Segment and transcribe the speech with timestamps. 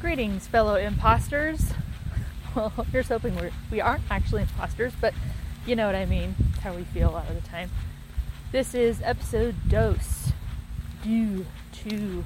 [0.00, 1.72] Greetings, fellow imposters.
[2.54, 5.12] Well, here's hoping we're, we aren't actually imposters, but
[5.66, 6.34] you know what I mean.
[6.48, 7.68] It's how we feel a lot of the time.
[8.50, 10.32] This is episode dos.
[11.04, 12.24] Do, two.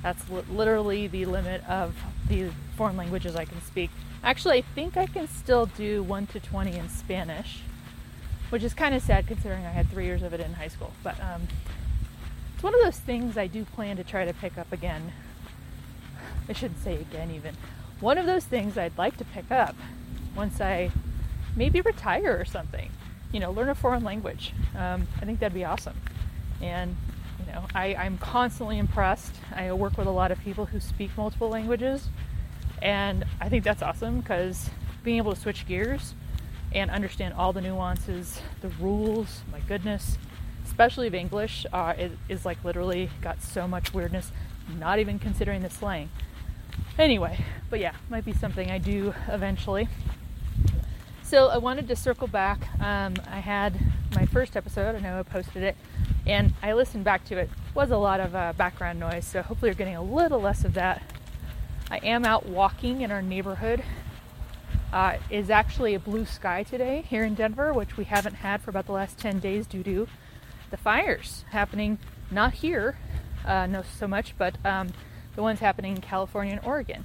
[0.00, 1.96] That's li- literally the limit of
[2.28, 3.90] the foreign languages I can speak.
[4.22, 7.62] Actually, I think I can still do 1 to 20 in Spanish,
[8.50, 10.92] which is kind of sad considering I had three years of it in high school.
[11.02, 11.48] But um,
[12.54, 15.12] it's one of those things I do plan to try to pick up again.
[16.48, 17.54] I shouldn't say again, even
[18.00, 19.74] one of those things I'd like to pick up
[20.36, 20.90] once I
[21.56, 22.90] maybe retire or something.
[23.32, 24.52] You know, learn a foreign language.
[24.76, 25.96] Um, I think that'd be awesome.
[26.60, 26.96] And
[27.40, 29.34] you know, I, I'm constantly impressed.
[29.54, 32.08] I work with a lot of people who speak multiple languages,
[32.80, 34.70] and I think that's awesome because
[35.02, 36.14] being able to switch gears
[36.72, 40.18] and understand all the nuances, the rules, my goodness,
[40.64, 44.32] especially of English, uh, it is like literally got so much weirdness,
[44.78, 46.08] not even considering the slang.
[46.98, 49.88] Anyway, but yeah, might be something I do eventually.
[51.24, 52.68] So I wanted to circle back.
[52.80, 53.74] Um, I had
[54.14, 55.76] my first episode, I know I posted it,
[56.24, 57.50] and I listened back to it.
[57.74, 60.74] was a lot of uh, background noise, so hopefully you're getting a little less of
[60.74, 61.02] that.
[61.90, 63.82] I am out walking in our neighborhood.
[64.92, 68.70] Uh, is actually a blue sky today here in Denver, which we haven't had for
[68.70, 70.06] about the last 10 days due to
[70.70, 71.98] the fires happening,
[72.30, 72.96] not here,
[73.44, 74.90] uh, no so much, but um,
[75.34, 77.04] the ones happening in California and Oregon.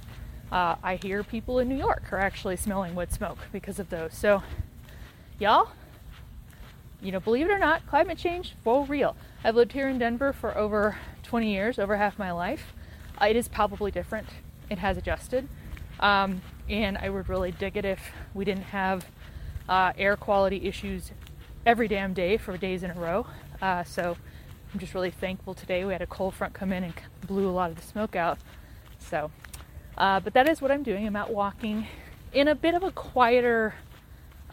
[0.50, 4.14] Uh, I hear people in New York are actually smelling wood smoke because of those.
[4.14, 4.42] So,
[5.38, 5.70] y'all,
[7.00, 9.16] you know, believe it or not, climate change for real.
[9.44, 12.72] I've lived here in Denver for over 20 years, over half my life.
[13.20, 14.26] Uh, it is palpably different.
[14.68, 15.48] It has adjusted,
[16.00, 18.00] um, and I would really dig it if
[18.34, 19.06] we didn't have
[19.68, 21.12] uh, air quality issues
[21.64, 23.26] every damn day for days in a row.
[23.62, 24.16] Uh, so
[24.72, 25.84] I'm just really thankful today.
[25.84, 26.94] We had a cold front come in and
[27.26, 28.38] blew a lot of the smoke out.
[28.98, 29.30] So,
[29.98, 31.06] uh, but that is what I'm doing.
[31.06, 31.88] I'm out walking
[32.32, 33.74] in a bit of a quieter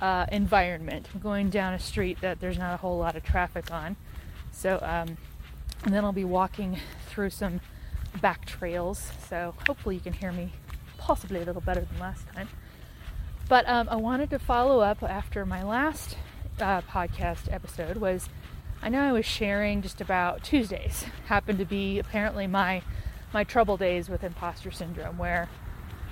[0.02, 1.08] uh, environment.
[1.14, 3.96] I'm going down a street that there's not a whole lot of traffic on.
[4.52, 5.18] So, um,
[5.84, 7.62] and then I'll be walking through some
[8.20, 9.12] back trails.
[9.30, 10.52] So hopefully you can hear me
[10.98, 12.50] possibly a little better than last time.
[13.48, 16.18] But um, I wanted to follow up after my last
[16.60, 18.30] uh, podcast episode was
[18.82, 22.82] I know I was sharing just about Tuesdays happened to be apparently my
[23.34, 25.50] my trouble days with imposter syndrome where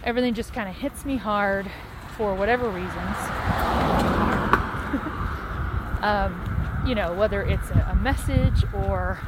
[0.03, 1.71] everything just kind of hits me hard
[2.17, 2.91] for whatever reasons.
[6.01, 9.19] um, you know, whether it's a, a message or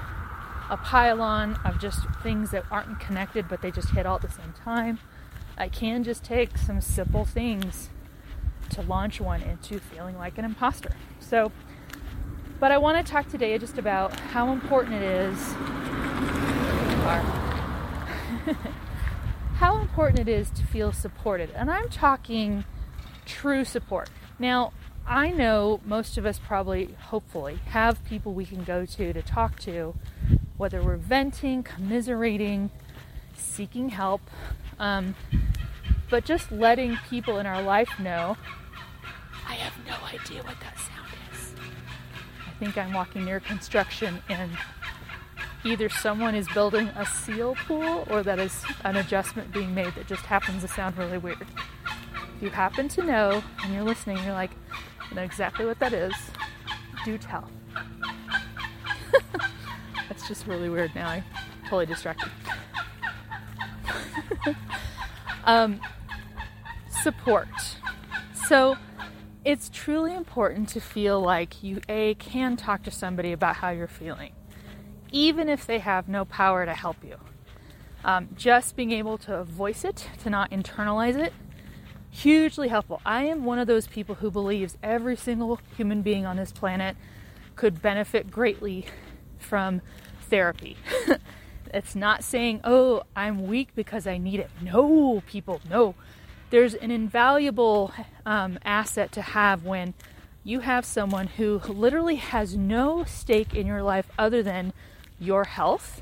[0.69, 4.29] a pylon of just things that aren't connected but they just hit all at the
[4.29, 4.99] same time.
[5.57, 7.89] I can just take some simple things
[8.71, 10.91] to launch one into feeling like an imposter.
[11.19, 11.51] So
[12.59, 15.38] but I want to talk today just about how important it is.
[19.56, 21.51] how important it is to feel supported.
[21.56, 22.66] And I'm talking
[23.25, 24.09] true support.
[24.40, 24.73] Now,
[25.06, 29.59] I know most of us probably, hopefully, have people we can go to to talk
[29.62, 29.95] to,
[30.57, 32.72] whether we're venting, commiserating,
[33.35, 34.22] seeking help,
[34.79, 35.16] um,
[36.09, 38.38] but just letting people in our life know
[39.47, 40.97] I have no idea what that sounds
[42.59, 44.51] think I'm walking near construction and
[45.63, 50.07] either someone is building a seal pool or that is an adjustment being made that
[50.07, 51.41] just happens to sound really weird.
[51.41, 54.51] If you happen to know and you're listening, you're like,
[55.00, 56.13] I know exactly what that is,
[57.06, 57.50] do tell.
[60.09, 61.09] That's just really weird now.
[61.09, 61.24] I'm
[61.63, 62.29] totally distracted.
[65.45, 65.79] um,
[67.03, 67.47] support.
[68.47, 68.78] So
[69.47, 73.87] it's truly important to feel like you a can talk to somebody about how you're
[73.87, 74.33] feeling
[75.09, 77.15] even if they have no power to help you.
[78.03, 81.31] Um, just being able to voice it to not internalize it
[82.09, 82.99] hugely helpful.
[83.05, 86.97] I am one of those people who believes every single human being on this planet
[87.55, 88.85] could benefit greatly
[89.37, 89.81] from
[90.23, 90.75] therapy.
[91.73, 94.49] It's not saying oh i'm weak because i need it.
[94.61, 95.95] No people no
[96.49, 97.91] there's an invaluable
[98.25, 99.94] um, asset to have when
[100.44, 104.71] you have someone who literally has no stake in your life other than
[105.19, 106.01] your health.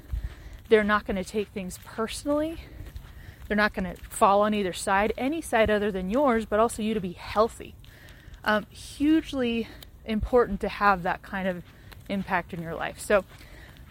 [0.69, 2.61] They're not going to take things personally.
[3.47, 6.81] They're not going to fall on either side, any side other than yours, but also
[6.81, 7.75] you to be healthy.
[8.43, 9.67] Um, hugely
[10.05, 11.63] important to have that kind of
[12.07, 12.99] impact in your life.
[12.99, 13.25] So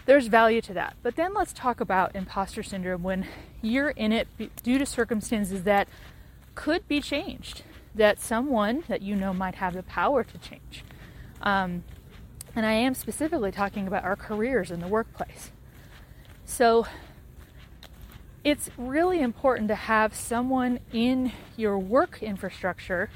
[0.06, 0.94] there's value to that.
[1.02, 3.26] But then let's talk about imposter syndrome when
[3.62, 4.28] you're in it
[4.62, 5.88] due to circumstances that
[6.54, 7.62] could be changed,
[7.94, 10.84] that someone that you know might have the power to change.
[11.40, 11.84] Um,
[12.56, 15.50] and I am specifically talking about our careers in the workplace.
[16.44, 16.86] So,
[18.44, 23.08] it's really important to have someone in your work infrastructure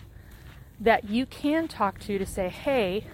[0.81, 3.05] that you can talk to to say, hey,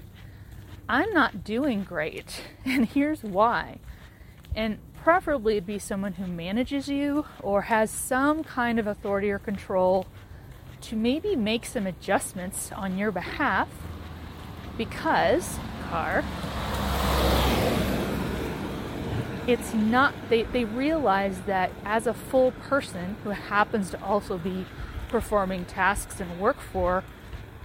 [0.88, 3.79] I'm not doing great, and here's why.
[4.55, 10.06] And preferably be someone who manages you or has some kind of authority or control
[10.81, 13.69] to maybe make some adjustments on your behalf
[14.79, 15.59] because,
[15.91, 16.25] car,
[19.47, 24.65] it's not, they, they realize that as a full person who happens to also be
[25.11, 27.05] performing tasks and work for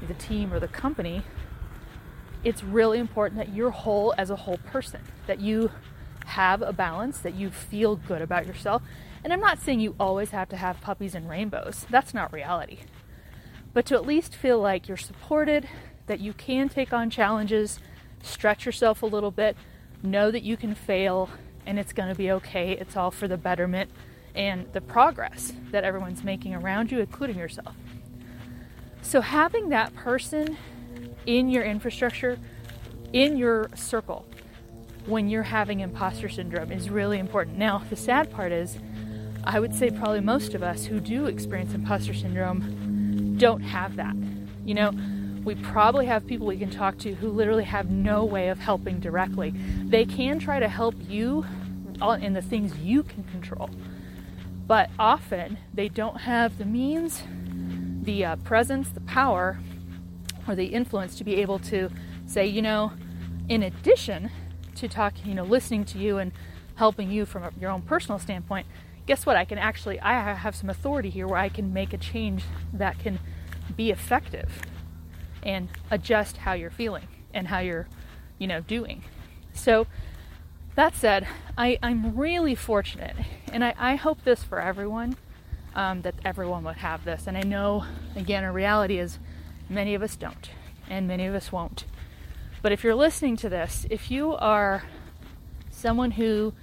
[0.05, 1.23] the team or the company,
[2.43, 5.71] it's really important that you're whole as a whole person, that you
[6.29, 8.81] have a balance, that you feel good about yourself.
[9.23, 12.79] And I'm not saying you always have to have puppies and rainbows, that's not reality.
[13.73, 15.67] But to at least feel like you're supported,
[16.07, 17.79] that you can take on challenges,
[18.23, 19.55] stretch yourself a little bit,
[20.01, 21.29] know that you can fail
[21.65, 22.71] and it's going to be okay.
[22.71, 23.91] It's all for the betterment
[24.33, 27.75] and the progress that everyone's making around you, including yourself.
[29.01, 30.57] So, having that person
[31.25, 32.39] in your infrastructure,
[33.13, 34.25] in your circle,
[35.05, 37.57] when you're having imposter syndrome is really important.
[37.57, 38.77] Now, the sad part is,
[39.43, 44.15] I would say probably most of us who do experience imposter syndrome don't have that.
[44.65, 44.91] You know,
[45.43, 48.99] we probably have people we can talk to who literally have no way of helping
[48.99, 49.51] directly.
[49.51, 51.45] They can try to help you
[52.21, 53.69] in the things you can control,
[54.67, 57.23] but often they don't have the means
[58.03, 59.59] the uh, presence, the power,
[60.47, 61.89] or the influence to be able to
[62.25, 62.91] say, you know,
[63.49, 64.31] in addition
[64.79, 66.31] to talking, you know, listening to you and
[66.75, 68.67] helping you from your own personal standpoint,
[69.05, 69.35] guess what?
[69.35, 72.43] I can actually, I have some authority here where I can make a change
[72.73, 73.19] that can
[73.75, 74.61] be effective
[75.43, 77.87] and adjust how you're feeling and how you're,
[78.37, 79.03] you know, doing.
[79.53, 79.87] So,
[80.75, 81.27] that said,
[81.57, 83.17] I, I'm really fortunate,
[83.51, 85.17] and I, I hope this for everyone
[85.75, 87.27] um, that everyone would have this.
[87.27, 87.83] And I know,
[88.15, 89.19] again, a reality is
[89.67, 90.51] many of us don't,
[90.89, 91.83] and many of us won't.
[92.61, 94.83] But if you're listening to this, if you are
[95.71, 96.53] someone who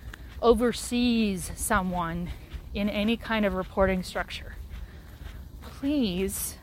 [0.43, 2.31] oversees someone
[2.75, 4.57] in any kind of reporting structure,
[5.63, 6.59] please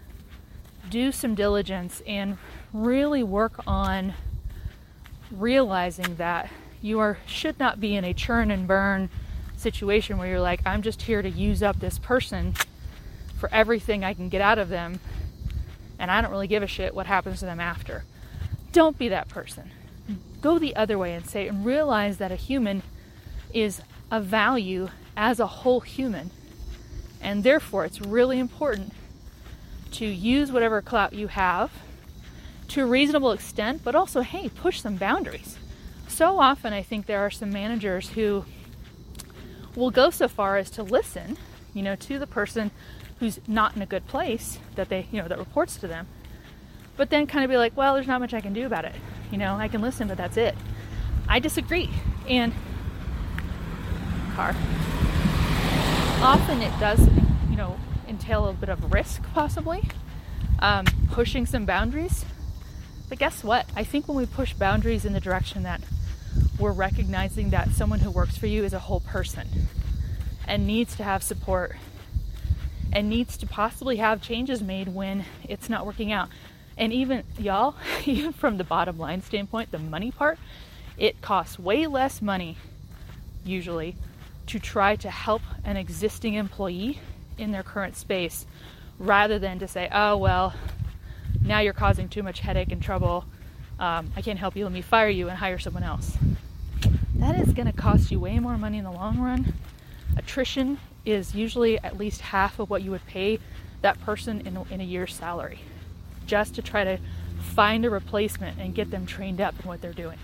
[0.90, 2.38] do some diligence and
[2.72, 4.14] really work on
[5.32, 6.50] realizing that
[6.82, 9.10] you are should not be in a churn and burn
[9.58, 12.54] situation where you're like, I'm just here to use up this person
[13.40, 15.00] for everything I can get out of them,
[15.98, 18.04] and I don't really give a shit what happens to them after.
[18.74, 19.72] Don't be that person.
[20.42, 22.82] Go the other way and say, and realize that a human
[23.54, 23.82] is
[24.12, 26.32] a value as a whole human,
[27.22, 28.92] and therefore it's really important
[29.92, 31.72] to use whatever clout you have
[32.70, 35.58] to a reasonable extent, but also, hey, push some boundaries.
[36.08, 38.46] So often, I think there are some managers who
[39.76, 41.38] will go so far as to listen,
[41.74, 42.72] you know, to the person
[43.20, 46.08] who's not in a good place that they, you know, that reports to them.
[46.96, 48.96] But then kind of be like, well, there's not much I can do about it.
[49.32, 50.56] You know, I can listen, but that's it.
[51.28, 51.90] I disagree.
[52.28, 52.54] And
[54.36, 54.56] car.
[56.22, 57.00] Often it does,
[57.50, 59.84] you know, entail a bit of risk, possibly,
[60.60, 62.26] um, pushing some boundaries.
[63.10, 63.68] But guess what?
[63.76, 65.82] I think when we push boundaries in the direction that
[66.58, 69.48] we're recognizing that someone who works for you is a whole person
[70.48, 71.76] and needs to have support
[72.92, 76.30] and needs to possibly have changes made when it's not working out.
[76.78, 77.76] And even, y'all,
[78.06, 80.40] even from the bottom line standpoint, the money part,
[80.98, 82.58] it costs way less money
[83.46, 83.96] usually
[84.48, 87.00] to try to help an existing employee
[87.38, 88.46] in their current space
[89.00, 90.54] rather than to say, oh, well,
[91.42, 93.26] now you're causing too much headache and trouble.
[93.80, 94.66] Um, I can't help you.
[94.66, 96.18] Let me fire you and hire someone else
[97.24, 99.54] that is going to cost you way more money in the long run.
[100.18, 103.40] Attrition is usually at least half of what you would pay
[103.82, 105.60] that person in in a year's salary
[106.26, 106.98] just to try to
[107.40, 110.18] find a replacement and get them trained up in what they're doing.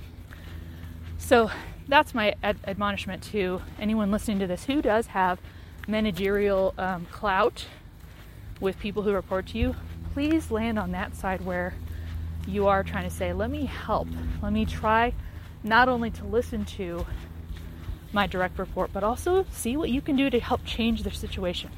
[1.17, 1.51] So
[1.87, 5.39] that's my ad- admonishment to anyone listening to this who does have
[5.87, 7.65] managerial um, clout
[8.59, 9.75] with people who report to you.
[10.13, 11.73] Please land on that side where
[12.47, 14.07] you are trying to say, let me help,
[14.41, 15.13] let me try
[15.63, 17.05] not only to listen to
[18.11, 21.69] my direct report, but also see what you can do to help change their situation.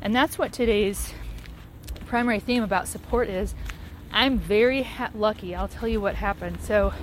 [0.00, 1.12] And that's what today's
[2.08, 3.54] primary theme about support is.
[4.10, 5.54] I'm very ha- lucky.
[5.54, 6.60] I'll tell you what happened.
[6.62, 6.94] So,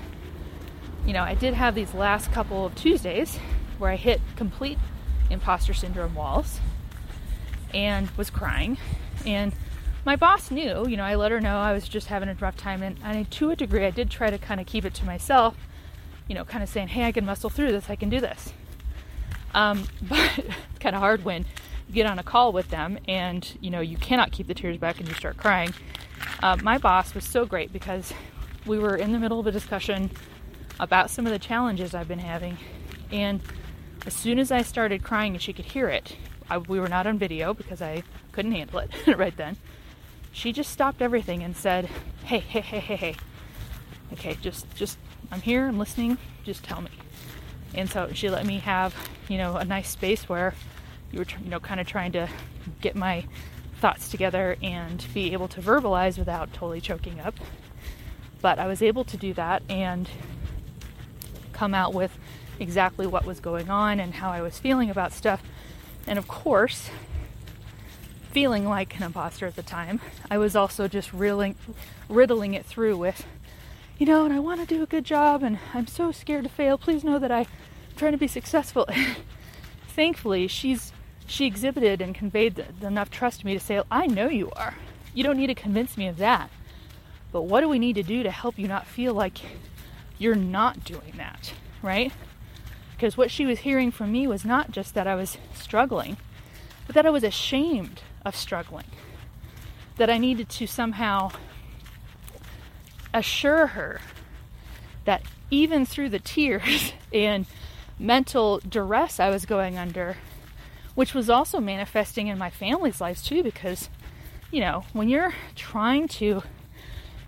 [1.05, 3.37] you know, I did have these last couple of Tuesdays
[3.77, 4.79] where I hit complete
[5.29, 6.59] imposter syndrome walls
[7.73, 8.77] and was crying.
[9.25, 9.53] And
[10.03, 12.57] my boss knew, you know, I let her know I was just having a rough
[12.57, 12.81] time.
[12.81, 15.55] And, and to a degree, I did try to kind of keep it to myself
[16.27, 18.53] you know, kind of saying, hey, I can muscle through this, I can do this.
[19.53, 21.45] Um, but it's kind of hard when
[21.91, 24.99] get on a call with them and you know you cannot keep the tears back
[24.99, 25.73] and you start crying.
[26.41, 28.13] Uh, my boss was so great because
[28.65, 30.09] we were in the middle of a discussion
[30.79, 32.57] about some of the challenges I've been having,
[33.11, 33.41] and
[34.05, 36.15] as soon as I started crying and she could hear it,
[36.49, 39.57] I, we were not on video because I couldn't handle it right then.
[40.31, 41.89] She just stopped everything and said,
[42.25, 43.15] "Hey, hey, hey, hey, hey.
[44.13, 44.97] Okay, just, just,
[45.31, 45.67] I'm here.
[45.67, 46.17] I'm listening.
[46.43, 46.91] Just tell me."
[47.73, 48.93] And so she let me have,
[49.27, 50.53] you know, a nice space where
[51.11, 52.27] you were, you know, kind of trying to
[52.81, 53.25] get my
[53.79, 57.35] thoughts together and be able to verbalize without totally choking up.
[58.41, 60.09] But I was able to do that and
[61.53, 62.17] come out with
[62.59, 65.41] exactly what was going on and how I was feeling about stuff.
[66.07, 66.89] And of course,
[68.31, 71.55] feeling like an imposter at the time, I was also just riddling,
[72.09, 73.25] riddling it through with,
[73.97, 76.49] you know, and I want to do a good job and I'm so scared to
[76.49, 76.77] fail.
[76.77, 77.47] Please know that I'm
[77.95, 78.87] trying to be successful.
[79.87, 80.91] Thankfully, she's
[81.27, 84.75] she exhibited and conveyed enough trust to me to say, I know you are.
[85.13, 86.49] You don't need to convince me of that.
[87.31, 89.39] But what do we need to do to help you not feel like
[90.17, 92.11] you're not doing that, right?
[92.95, 96.17] Because what she was hearing from me was not just that I was struggling,
[96.85, 98.85] but that I was ashamed of struggling.
[99.97, 101.31] That I needed to somehow
[103.13, 104.01] assure her
[105.05, 107.45] that even through the tears and
[107.97, 110.17] mental duress I was going under,
[110.95, 113.89] which was also manifesting in my family's lives too, because,
[114.51, 116.41] you know, when you're trying to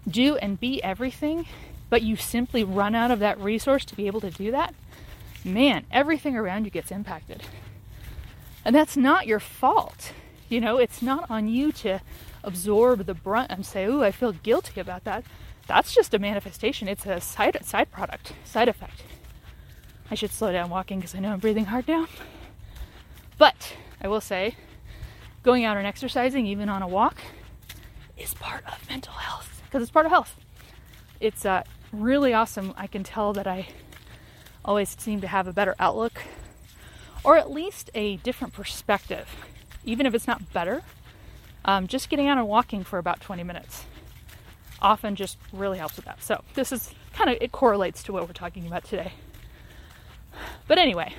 [0.07, 1.45] do and be everything,
[1.89, 4.73] but you simply run out of that resource to be able to do that,
[5.43, 7.43] man, everything around you gets impacted.
[8.65, 10.13] And that's not your fault.
[10.49, 11.99] You know, it's not on you to
[12.43, 15.23] absorb the brunt and say, "Ooh, I feel guilty about that."
[15.67, 16.87] That's just a manifestation.
[16.87, 19.03] It's a side side product, side effect.
[20.09, 22.07] I should slow down walking because I know I'm breathing hard now.
[23.37, 24.55] But I will say,
[25.43, 27.17] going out and exercising, even on a walk,
[28.17, 30.35] is part of mental health because it's part of health.
[31.19, 32.73] It's uh, really awesome.
[32.77, 33.67] I can tell that I
[34.65, 36.21] always seem to have a better outlook
[37.23, 39.27] or at least a different perspective,
[39.83, 40.81] even if it's not better.
[41.65, 43.85] Um, just getting out and walking for about 20 minutes
[44.81, 46.21] often just really helps with that.
[46.23, 49.13] So, this is kind of it correlates to what we're talking about today.
[50.67, 51.13] But anyway,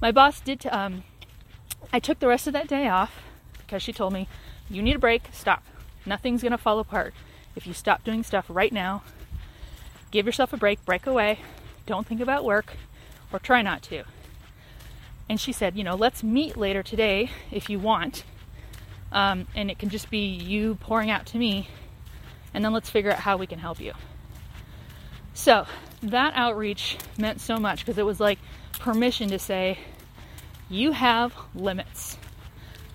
[0.00, 0.66] my boss did.
[0.66, 1.04] Um,
[1.92, 3.22] I took the rest of that day off
[3.58, 4.28] because she told me,
[4.68, 5.28] "You need a break.
[5.32, 5.62] Stop.
[6.06, 7.14] Nothing's gonna fall apart
[7.54, 9.02] if you stop doing stuff right now.
[10.10, 10.84] Give yourself a break.
[10.84, 11.40] Break away.
[11.86, 12.76] Don't think about work,
[13.32, 14.04] or try not to."
[15.28, 18.24] And she said, "You know, let's meet later today if you want,
[19.12, 21.68] um, and it can just be you pouring out to me,
[22.52, 23.92] and then let's figure out how we can help you."
[25.34, 25.66] So
[26.02, 28.38] that outreach meant so much because it was like
[28.78, 29.78] permission to say,
[30.68, 32.16] you have limits.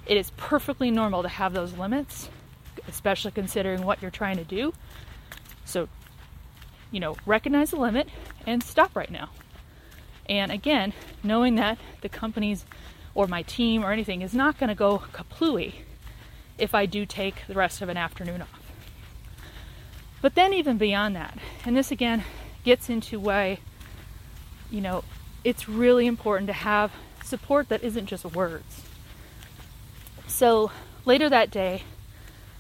[0.06, 2.30] It is perfectly normal to have those limits,
[2.88, 4.74] especially considering what you're trying to do.
[5.66, 5.90] So,
[6.92, 8.08] you know, recognize the limit
[8.46, 9.30] and stop right now.
[10.28, 12.66] And again, knowing that the company's
[13.14, 15.74] or my team or anything is not going to go kaplooey
[16.58, 18.55] if I do take the rest of an afternoon off.
[20.26, 22.24] But then, even beyond that, and this again
[22.64, 23.60] gets into why,
[24.72, 25.04] you know,
[25.44, 26.92] it's really important to have
[27.24, 28.86] support that isn't just words.
[30.26, 30.72] So
[31.06, 31.84] later that day,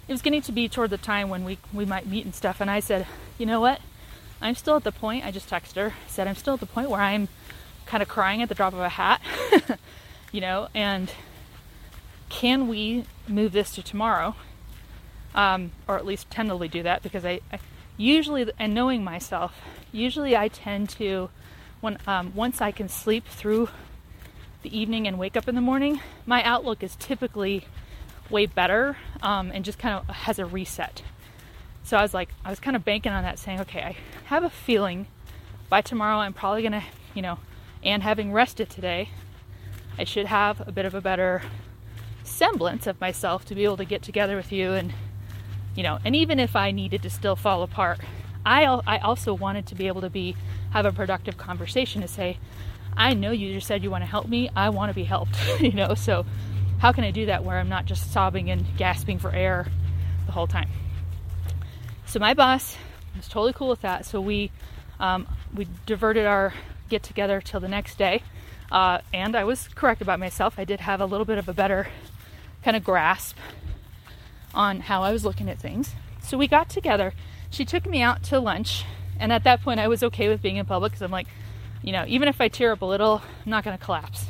[0.07, 2.61] it was getting to be toward the time when we, we might meet and stuff,
[2.61, 3.07] and I said,
[3.39, 3.81] you know what?
[4.39, 6.91] I'm still at the point, I just texted her, said, I'm still at the point
[6.91, 7.29] where I'm
[7.87, 9.21] kind of crying at the drop of a hat,
[10.31, 11.11] you know, and
[12.29, 14.35] can we move this to tomorrow?
[15.35, 17.59] Um, or at least tentatively do that because I, I
[17.97, 19.53] usually, and knowing myself,
[19.91, 21.29] usually I tend to
[21.81, 23.69] when um, once I can sleep through
[24.63, 27.67] the evening and wake up in the morning, my outlook is typically
[28.29, 31.03] way better um, and just kind of has a reset.
[31.83, 34.43] So I was like, I was kind of banking on that, saying, okay, I have
[34.43, 35.05] a feeling
[35.69, 37.37] by tomorrow I'm probably gonna, you know,
[37.83, 39.09] and having rested today,
[39.97, 41.43] I should have a bit of a better
[42.23, 44.93] semblance of myself to be able to get together with you and,
[45.75, 47.99] you know, and even if I needed to still fall apart,
[48.45, 50.35] I, I also wanted to be able to be
[50.71, 52.37] have a productive conversation to say,
[52.95, 54.49] I know you just said you want to help me.
[54.55, 55.93] I want to be helped, you know.
[55.95, 56.25] So
[56.79, 59.67] how can I do that where I'm not just sobbing and gasping for air
[60.25, 60.69] the whole time?
[62.05, 62.77] So my boss
[63.15, 64.05] was totally cool with that.
[64.05, 64.51] So we
[64.99, 66.53] um, we diverted our
[66.89, 68.21] get together till the next day,
[68.71, 70.55] uh, and I was correct about myself.
[70.57, 71.87] I did have a little bit of a better
[72.63, 73.37] kind of grasp
[74.55, 75.93] on how I was looking at things.
[76.21, 77.13] So we got together
[77.55, 78.83] she took me out to lunch,
[79.17, 81.27] and at that point, I was okay with being in public because I'm like,
[81.81, 84.25] You know, even if I tear up a little, I'm not going to collapse.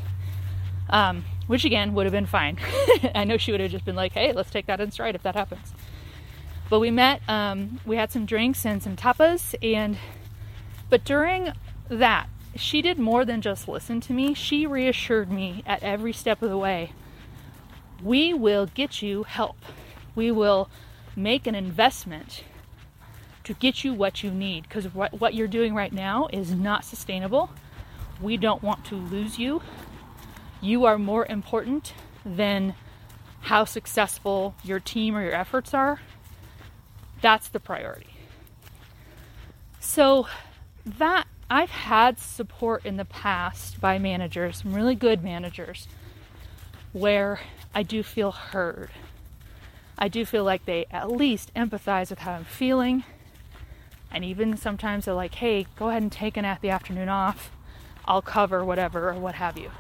[0.90, 2.60] Um, which again would have been fine.
[3.16, 5.24] I know she would have just been like, hey, let's take that in stride if
[5.24, 5.74] that happens.
[6.70, 9.98] But we met, um, we had some drinks and some tapas, and
[10.90, 11.54] but during
[11.90, 14.34] that, she did more than just listen to me.
[14.34, 16.92] She reassured me at every step of the way
[18.04, 19.58] we will get you help.
[20.16, 20.70] We will
[21.16, 22.44] make an investment
[23.44, 26.84] to get you what you need because what, what you're doing right now is not
[26.84, 27.52] sustainable.
[28.22, 29.62] We don't want to lose you.
[30.62, 31.94] You are more important
[32.26, 32.76] than
[33.42, 36.00] how successful your team or your efforts are.
[37.22, 38.16] That's the priority.
[39.80, 40.28] So,
[40.84, 45.88] that I've had support in the past by managers, some really good managers,
[46.92, 47.40] where
[47.74, 48.90] I do feel heard.
[49.98, 53.04] I do feel like they at least empathize with how I'm feeling
[54.16, 57.52] and even sometimes they're like, hey, go ahead and take an, the afternoon off.
[58.06, 59.72] I'll cover whatever or what have you.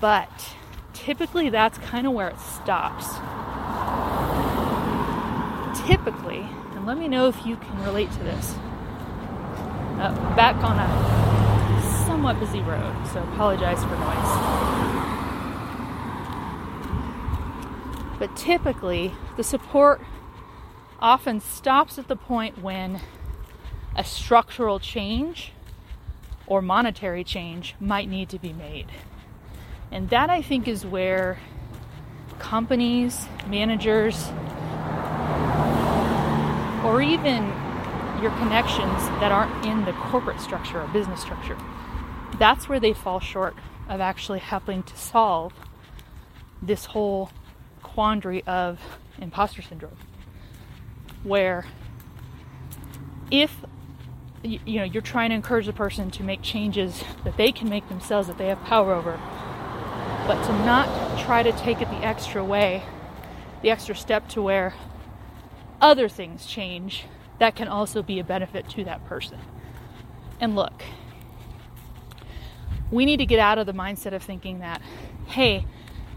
[0.00, 0.56] But
[0.92, 3.06] typically that's kind of where it stops.
[5.86, 8.56] Typically, and let me know if you can relate to this.
[10.00, 14.65] Uh, back on a somewhat busy road, so apologize for noise.
[18.26, 20.00] But typically, the support
[20.98, 23.00] often stops at the point when
[23.94, 25.52] a structural change
[26.48, 28.86] or monetary change might need to be made.
[29.92, 31.38] And that I think is where
[32.40, 34.16] companies, managers,
[36.84, 37.44] or even
[38.20, 41.56] your connections that aren't in the corporate structure or business structure,
[42.40, 43.54] that's where they fall short
[43.88, 45.52] of actually helping to solve
[46.60, 47.30] this whole
[47.96, 48.78] quandary of
[49.22, 49.96] imposter syndrome
[51.22, 51.64] where
[53.30, 53.64] if
[54.42, 57.88] you know you're trying to encourage the person to make changes that they can make
[57.88, 59.18] themselves that they have power over
[60.26, 60.86] but to not
[61.18, 62.82] try to take it the extra way
[63.62, 64.74] the extra step to where
[65.80, 67.06] other things change
[67.38, 69.38] that can also be a benefit to that person.
[70.38, 70.84] And look
[72.90, 74.82] we need to get out of the mindset of thinking that
[75.28, 75.64] hey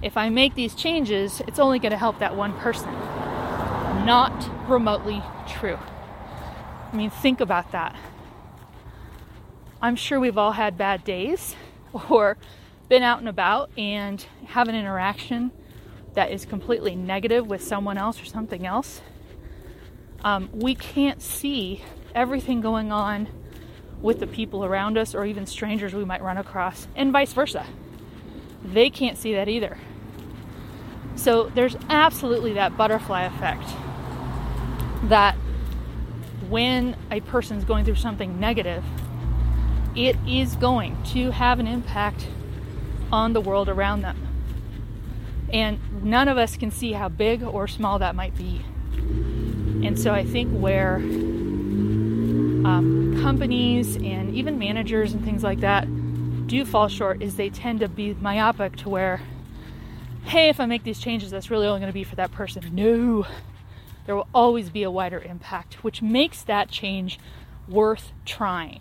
[0.02, 2.94] if i make these changes it's only going to help that one person
[4.06, 5.78] not remotely true.
[6.92, 7.96] I mean, think about that.
[9.82, 11.56] I'm sure we've all had bad days
[12.10, 12.38] or
[12.88, 15.52] been out and about and have an interaction
[16.16, 19.02] that is completely negative with someone else or something else.
[20.24, 21.84] Um, we can't see
[22.16, 23.30] everything going on
[24.02, 27.66] with the people around us or even strangers we might run across, and vice versa.
[28.64, 29.78] They can't see that either.
[31.20, 33.68] So there's absolutely that butterfly effect
[35.10, 35.36] that
[36.48, 38.86] when a person is going through something negative,
[39.98, 42.28] it is going to have an impact
[43.12, 44.18] on the world around them.
[45.52, 48.62] And none of us can see how big or small that might be.
[48.94, 50.96] And so I think where
[52.66, 55.86] um, companies and even managers and things like that
[56.48, 59.22] do fall short is they tend to be myopic to where,
[60.30, 62.64] hey, if I make these changes, that's really only going to be for that person.
[62.72, 63.26] No,
[64.06, 67.20] there will always be a wider impact, which makes that change
[67.68, 68.80] worth trying.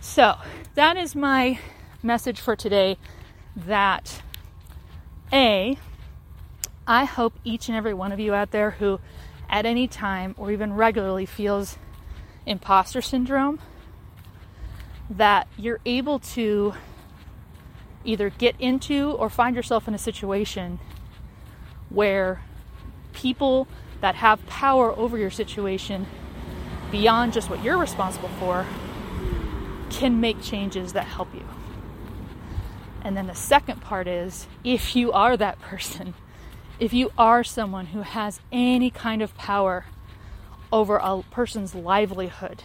[0.00, 0.34] So,
[0.74, 1.60] that is my
[2.02, 2.98] message for today
[3.54, 4.22] that
[5.32, 5.78] A,
[6.84, 8.98] I hope each and every one of you out there who
[9.48, 11.78] at any time or even regularly feels
[12.44, 13.60] imposter syndrome
[15.08, 16.74] that you're able to
[18.04, 20.78] either get into or find yourself in a situation
[21.88, 22.42] where
[23.12, 23.68] people
[24.00, 26.06] that have power over your situation
[26.90, 28.66] beyond just what you're responsible for
[29.90, 31.44] can make changes that help you.
[33.02, 36.14] And then the second part is if you are that person,
[36.78, 39.86] if you are someone who has any kind of power
[40.72, 42.62] over a person's livelihood,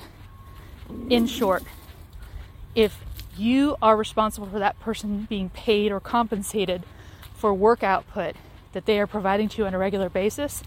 [1.10, 1.63] in short,
[2.73, 3.04] if
[3.38, 6.84] you are responsible for that person being paid or compensated
[7.34, 8.36] for work output
[8.73, 10.63] that they are providing to you on a regular basis,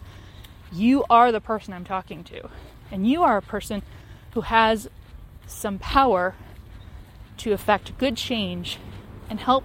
[0.73, 2.49] you are the person I'm talking to.
[2.91, 3.83] And you are a person
[4.33, 4.89] who has
[5.47, 6.35] some power
[7.39, 8.79] to affect good change
[9.29, 9.65] and help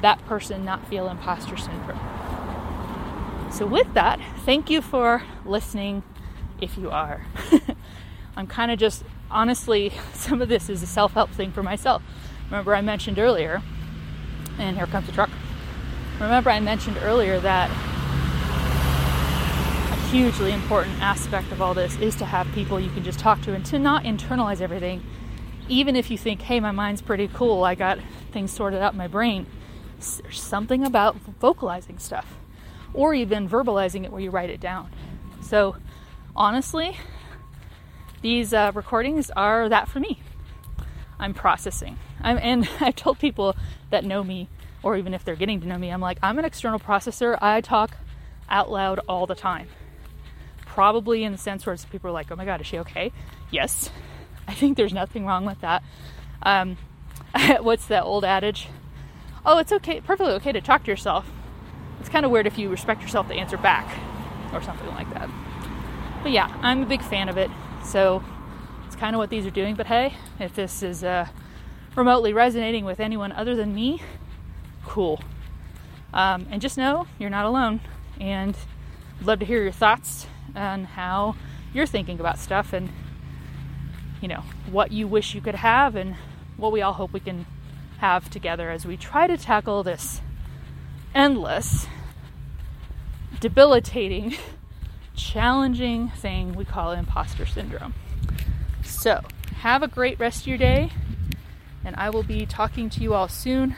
[0.00, 2.00] that person not feel imposter syndrome.
[3.50, 6.02] So, with that, thank you for listening
[6.60, 7.24] if you are.
[8.36, 12.02] I'm kind of just, honestly, some of this is a self help thing for myself.
[12.46, 13.62] Remember, I mentioned earlier,
[14.58, 15.30] and here comes the truck.
[16.20, 17.70] Remember, I mentioned earlier that
[19.90, 23.40] a hugely important aspect of all this is to have people you can just talk
[23.42, 25.02] to and to not internalize everything
[25.68, 27.98] even if you think, hey, my mind's pretty cool, I got
[28.32, 29.46] things sorted out in my brain,
[30.22, 32.36] there's something about vocalizing stuff
[32.92, 34.90] or even verbalizing it where you write it down.
[35.42, 35.76] So,
[36.36, 36.96] honestly,
[38.22, 40.20] these uh, recordings are that for me.
[41.18, 41.98] I'm processing.
[42.24, 43.54] I'm, and I've told people
[43.90, 44.48] that know me,
[44.82, 47.38] or even if they're getting to know me, I'm like, I'm an external processor.
[47.40, 47.96] I talk
[48.48, 49.68] out loud all the time.
[50.66, 53.12] Probably in the sense where people are like, oh my God, is she okay?
[53.50, 53.90] Yes.
[54.48, 55.82] I think there's nothing wrong with that.
[56.42, 56.76] Um,
[57.60, 58.68] what's that old adage?
[59.46, 61.30] Oh, it's okay, perfectly okay to talk to yourself.
[62.00, 63.98] It's kind of weird if you respect yourself to answer back
[64.52, 65.30] or something like that.
[66.22, 67.50] But yeah, I'm a big fan of it.
[67.84, 68.22] So
[68.86, 69.74] it's kind of what these are doing.
[69.74, 71.28] But hey, if this is uh,
[71.96, 74.02] remotely resonating with anyone other than me,
[74.84, 75.20] cool.
[76.12, 77.80] Um, and just know you're not alone.
[78.20, 78.56] And
[79.20, 81.36] I'd love to hear your thoughts on how
[81.72, 82.88] you're thinking about stuff and
[84.20, 86.16] you know what you wish you could have and
[86.56, 87.44] what we all hope we can
[87.98, 90.20] have together as we try to tackle this
[91.14, 91.86] endless
[93.40, 94.34] debilitating
[95.16, 97.92] challenging thing we call imposter syndrome
[98.82, 99.20] so
[99.56, 100.90] have a great rest of your day
[101.84, 103.76] and i will be talking to you all soon.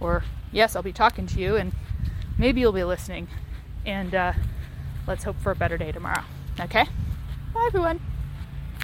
[0.00, 1.72] Or yes i'll be talking to you and
[2.38, 3.28] maybe you'll be listening.
[3.86, 4.32] And uh,
[5.06, 6.24] let's hope for a better day tomorrow.
[6.60, 6.84] Okay?
[7.54, 8.00] Bye everyone